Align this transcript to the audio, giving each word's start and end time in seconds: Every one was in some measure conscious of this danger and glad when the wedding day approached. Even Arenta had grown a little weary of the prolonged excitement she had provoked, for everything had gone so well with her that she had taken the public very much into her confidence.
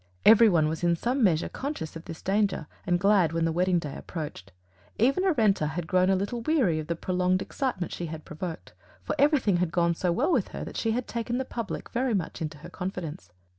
Every 0.25 0.49
one 0.49 0.67
was 0.67 0.83
in 0.83 0.95
some 0.95 1.23
measure 1.23 1.47
conscious 1.47 1.95
of 1.95 2.05
this 2.05 2.23
danger 2.23 2.65
and 2.87 2.99
glad 2.99 3.33
when 3.33 3.45
the 3.45 3.51
wedding 3.51 3.77
day 3.77 3.95
approached. 3.95 4.51
Even 4.97 5.23
Arenta 5.23 5.67
had 5.67 5.85
grown 5.85 6.09
a 6.09 6.15
little 6.15 6.41
weary 6.41 6.79
of 6.79 6.87
the 6.87 6.95
prolonged 6.95 7.39
excitement 7.39 7.93
she 7.93 8.07
had 8.07 8.25
provoked, 8.25 8.73
for 9.03 9.13
everything 9.19 9.57
had 9.57 9.71
gone 9.71 9.93
so 9.93 10.11
well 10.11 10.31
with 10.31 10.47
her 10.47 10.63
that 10.63 10.75
she 10.77 10.93
had 10.93 11.07
taken 11.07 11.37
the 11.37 11.45
public 11.45 11.87
very 11.91 12.15
much 12.15 12.41
into 12.41 12.57
her 12.57 12.69
confidence. 12.71 13.29